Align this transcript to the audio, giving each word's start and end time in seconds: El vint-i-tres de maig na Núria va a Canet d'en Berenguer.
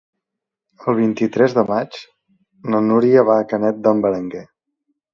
El 0.85 0.97
vint-i-tres 0.99 1.53
de 1.59 1.65
maig 1.69 2.01
na 2.75 2.83
Núria 2.89 3.29
va 3.31 3.39
a 3.41 3.47
Canet 3.55 3.81
d'en 3.87 4.07
Berenguer. 4.09 4.47